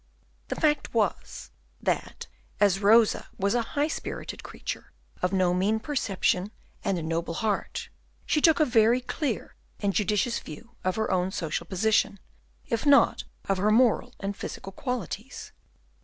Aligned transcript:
The 0.47 0.55
fact 0.55 0.95
was, 0.95 1.51
that, 1.79 2.25
as 2.59 2.79
Rosa 2.79 3.27
was 3.37 3.53
a 3.53 3.61
high 3.77 3.87
spirited 3.87 4.41
creature, 4.41 4.91
of 5.21 5.31
no 5.31 5.53
mean 5.53 5.79
perception 5.79 6.49
and 6.83 6.97
a 6.97 7.03
noble 7.03 7.35
heart, 7.35 7.87
she 8.25 8.41
took 8.41 8.59
a 8.59 8.65
very 8.65 8.99
clear 9.01 9.53
and 9.79 9.93
judicious 9.93 10.39
view 10.39 10.71
of 10.83 10.95
her 10.95 11.11
own 11.11 11.29
social 11.29 11.67
position, 11.67 12.17
if 12.67 12.83
not 12.83 13.25
of 13.47 13.59
her 13.59 13.69
moral 13.69 14.15
and 14.19 14.35
physical 14.35 14.71
qualities. 14.71 15.51